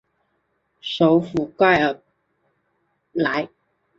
[0.81, 1.99] 首府盖贝
[3.13, 3.47] 莱。